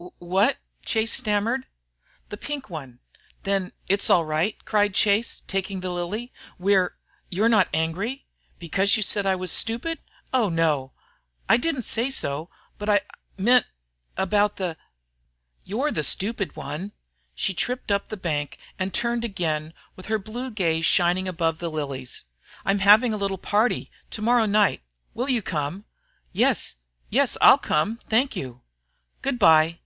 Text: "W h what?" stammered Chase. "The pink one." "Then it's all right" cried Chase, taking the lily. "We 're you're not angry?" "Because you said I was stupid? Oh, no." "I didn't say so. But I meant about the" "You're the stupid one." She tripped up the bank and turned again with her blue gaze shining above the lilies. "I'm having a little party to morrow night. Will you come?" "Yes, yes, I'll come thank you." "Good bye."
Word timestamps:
"W 0.00 0.08
h 0.08 0.12
what?" 0.18 1.06
stammered 1.08 1.62
Chase. 1.62 1.70
"The 2.30 2.36
pink 2.36 2.68
one." 2.68 2.98
"Then 3.44 3.70
it's 3.88 4.10
all 4.10 4.24
right" 4.24 4.56
cried 4.64 4.92
Chase, 4.92 5.42
taking 5.46 5.78
the 5.78 5.92
lily. 5.92 6.32
"We 6.58 6.74
're 6.74 6.96
you're 7.30 7.48
not 7.48 7.68
angry?" 7.72 8.26
"Because 8.58 8.96
you 8.96 9.04
said 9.04 9.24
I 9.24 9.36
was 9.36 9.52
stupid? 9.52 10.00
Oh, 10.32 10.48
no." 10.48 10.92
"I 11.48 11.56
didn't 11.58 11.84
say 11.84 12.10
so. 12.10 12.50
But 12.76 12.88
I 12.90 13.02
meant 13.36 13.66
about 14.16 14.56
the" 14.56 14.76
"You're 15.68 15.92
the 15.92 16.02
stupid 16.02 16.56
one." 16.56 16.90
She 17.36 17.54
tripped 17.54 17.92
up 17.92 18.08
the 18.08 18.16
bank 18.16 18.58
and 18.80 18.92
turned 18.92 19.24
again 19.24 19.72
with 19.94 20.06
her 20.06 20.18
blue 20.18 20.50
gaze 20.50 20.86
shining 20.86 21.28
above 21.28 21.60
the 21.60 21.70
lilies. 21.70 22.24
"I'm 22.64 22.80
having 22.80 23.12
a 23.14 23.18
little 23.18 23.38
party 23.38 23.92
to 24.10 24.22
morrow 24.22 24.46
night. 24.46 24.82
Will 25.14 25.28
you 25.28 25.40
come?" 25.42 25.84
"Yes, 26.32 26.76
yes, 27.10 27.36
I'll 27.40 27.58
come 27.58 28.00
thank 28.08 28.34
you." 28.34 28.62
"Good 29.20 29.38
bye." 29.40 29.80